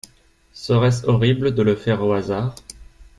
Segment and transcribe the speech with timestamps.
[0.55, 2.55] Serait-ce horrible de le faire au hasard?